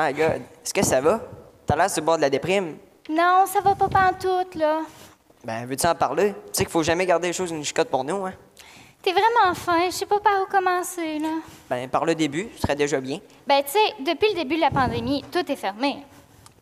[0.00, 1.20] My God, est-ce que ça va?
[1.66, 2.78] T'as l'air sur le bord de la déprime.
[3.10, 4.80] Non, ça va pas pantoute, là.
[5.44, 6.32] Ben, veux-tu en parler?
[6.32, 8.32] Tu sais qu'il faut jamais garder les choses une chicotte pour nous, hein?
[9.02, 11.28] T'es vraiment fin, je sais pas par où commencer, là.
[11.68, 13.18] Ben, par le début, ce serait déjà bien.
[13.46, 15.98] Ben, tu sais, depuis le début de la pandémie, tout est fermé.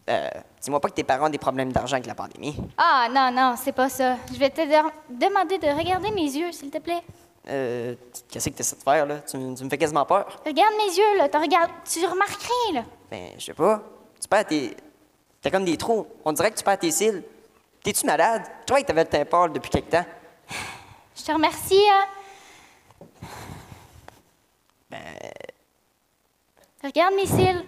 [0.08, 0.28] Euh,
[0.60, 2.56] dis-moi pas que tes parents ont des problèmes d'argent avec la pandémie.
[2.76, 4.16] Ah, non, non, c'est pas ça.
[4.32, 7.02] Je vais te de- demander de regarder mes yeux, s'il te plaît.
[7.48, 7.94] Euh,
[8.30, 9.16] qu'est-ce que t'essaies de faire, là?
[9.30, 10.26] Tu, me fais quasiment peur.
[10.44, 11.28] Regarde mes yeux, là.
[11.28, 12.82] Tu regardes, tu remarquerais, là.
[13.10, 13.82] Ben, je sais pas.
[14.20, 14.76] Tu perds tes...
[15.40, 16.06] T'as comme des trous.
[16.24, 17.22] On dirait que tu perds tes cils.
[17.82, 18.42] T'es-tu malade?
[18.66, 20.04] Que t'avais le teint pâle depuis quelque temps.
[21.16, 23.06] Je te remercie, hein.
[24.90, 24.98] Ben,
[26.82, 27.64] Regarde mes cils.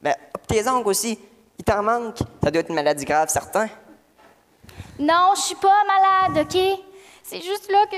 [0.00, 1.18] ben, hop, tes ongles aussi.
[1.58, 2.18] Il t'en manque.
[2.42, 3.68] Ça doit être une maladie grave, certain.
[4.98, 6.84] Non, je suis pas malade, OK?
[7.26, 7.96] C'est juste là que,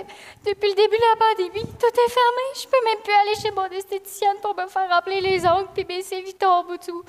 [0.49, 2.43] depuis le début de la pandémie, tout est fermé.
[2.55, 5.83] Je peux même plus aller chez mon esthéticienne pour me faire remplir les ongles puis
[5.83, 7.03] baisser vite au bout tout.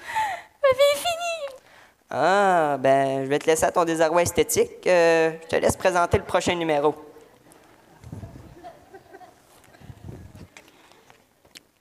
[0.63, 1.61] Ma vie est finie.
[2.09, 4.87] Ah, ben, je vais te laisser à ton désarroi esthétique.
[4.87, 6.95] Euh, je te laisse présenter le prochain numéro.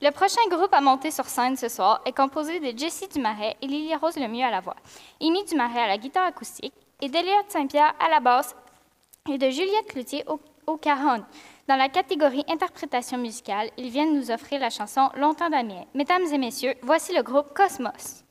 [0.02, 3.66] Le prochain groupe à monter sur scène ce soir est composé de Jessie Dumaret et
[3.66, 4.76] Lily Rose Lemieux à la voix,
[5.22, 8.54] Amy Dumaret à la guitare acoustique et d'Eliott Saint-Pierre à la basse
[9.28, 10.24] et de Juliette Cloutier
[10.66, 11.24] au, cajon.
[11.68, 15.84] Dans la catégorie interprétation musicale, ils viennent nous offrir la chanson Longtemps d'Amiens.
[15.94, 18.25] Mesdames et messieurs, voici le groupe Cosmos.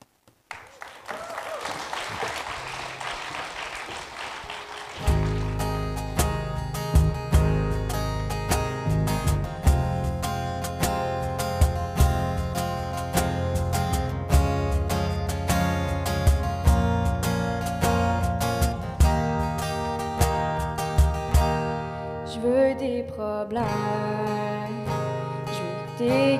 [25.48, 26.38] Je veux que tes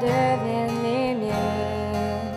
[0.00, 2.34] deviennent les miennes.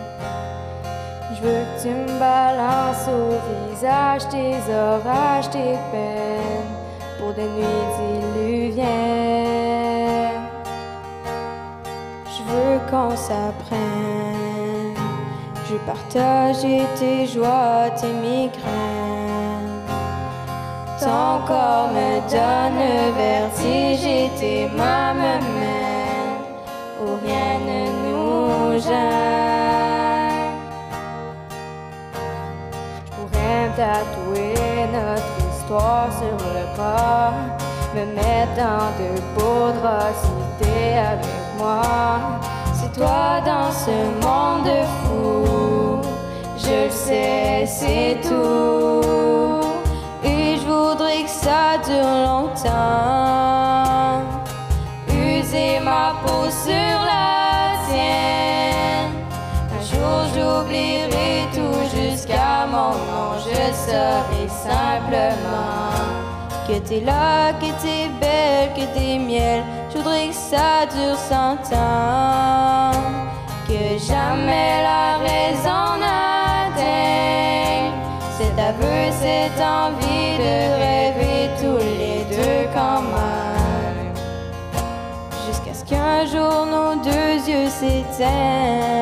[1.34, 3.36] Je veux que tu me balances au
[3.70, 6.72] visage tes orages, tes peines
[7.18, 8.86] pour des nuits diluviennes.
[12.24, 14.94] Je veux qu'on s'apprenne.
[15.66, 19.66] Je veux partager tes joies, tes migraines.
[20.98, 23.45] Ton corps me donne et
[24.66, 26.42] tes mains me mènent
[27.00, 30.54] où rien ne nous gêne.
[33.04, 34.54] Je pourrais tatouer
[34.92, 37.32] notre histoire sur le bras,
[37.94, 40.22] me mettre dans de beaux draps
[40.60, 41.82] si avec moi.
[42.72, 44.72] C'est toi dans ce monde
[45.04, 46.00] fou,
[46.56, 49.02] je le sais, c'est tout.
[50.24, 53.25] Et je voudrais que ça dure longtemps.
[63.96, 66.04] Je saurai simplement
[66.68, 69.62] que t'es là, que t'es belle, que t'es miel.
[69.90, 72.90] Je voudrais que ça dure cent ans.
[73.66, 77.92] Que jamais la raison n'atteigne
[78.36, 84.14] cet aveu, cette envie de rêver tous les deux quand même.
[85.46, 88.95] Jusqu'à ce qu'un jour nos deux yeux s'éteignent.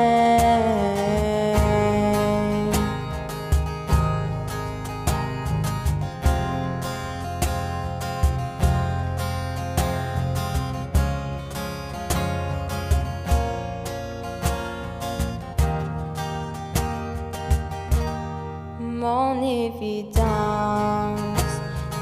[19.05, 20.25] Mon évidence,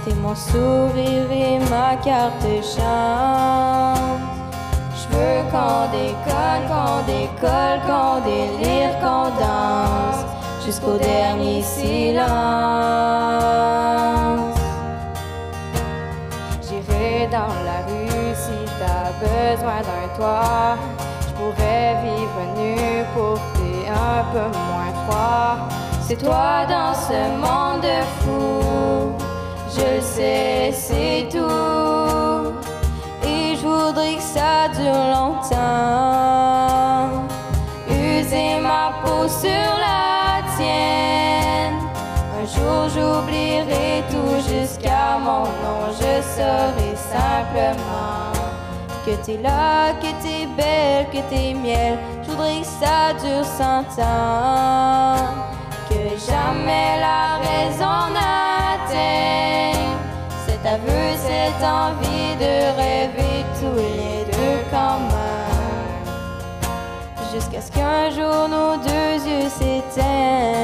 [0.04, 3.98] t'es mon sourire et ma carte chance.
[4.94, 10.22] Je veux qu'on déconne, qu'on décolle, qu'on délire, qu'on danse
[10.64, 12.28] jusqu'au dernier silence.
[16.62, 20.76] J'irai dans la rue si t'as besoin d'un toit.
[21.20, 22.76] Je pourrais vivre nu
[23.12, 25.81] pour t'es un peu moins froid.
[26.12, 29.14] C'est toi dans ce monde fou.
[29.74, 32.52] Je le sais, c'est tout.
[33.26, 35.48] Et je voudrais que ça dure longtemps.
[37.88, 41.78] User ma peau sur la tienne.
[42.38, 45.80] Un jour j'oublierai tout jusqu'à mon nom.
[45.98, 48.34] Je saurai simplement
[49.06, 51.98] que t'es là, que t'es belle, que t'es miel.
[52.22, 55.11] Je voudrais que ça dure cent ans.
[61.52, 66.12] Cette envie de rêver tous les deux quand même.
[67.32, 70.61] Jusqu'à ce qu'un jour nos deux yeux s'éteignent.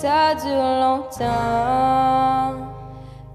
[0.00, 2.54] Ça dure longtemps.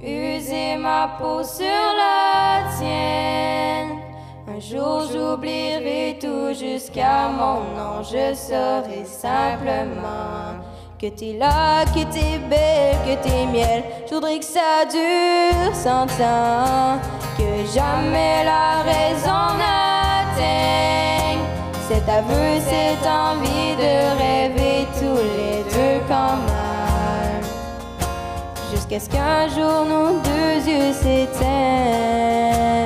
[0.02, 4.00] User ma peau sur la tienne.
[4.48, 7.96] Un jour j'oublierai tout jusqu'à mon nom.
[8.02, 10.56] Je saurai simplement
[11.00, 13.84] que t'es là, que t'es belle, que t'es miel.
[14.10, 16.98] Je que ça dure cent ans.
[17.38, 21.44] Que jamais la raison n'atteigne
[21.90, 25.53] cet aveu, cette envie de rêver tous les
[28.94, 32.83] Jusqu'à ce qu'un jour nos deux yeux s'éteignent?